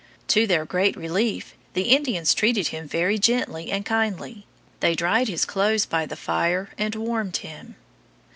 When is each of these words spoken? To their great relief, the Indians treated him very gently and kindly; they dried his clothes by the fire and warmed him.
To 0.29 0.47
their 0.47 0.65
great 0.65 0.95
relief, 0.97 1.53
the 1.75 1.89
Indians 1.93 2.33
treated 2.33 2.69
him 2.69 2.87
very 2.87 3.19
gently 3.19 3.69
and 3.69 3.85
kindly; 3.85 4.47
they 4.79 4.95
dried 4.95 5.27
his 5.27 5.45
clothes 5.45 5.85
by 5.85 6.07
the 6.07 6.15
fire 6.15 6.71
and 6.75 6.95
warmed 6.95 7.37
him. 7.37 7.75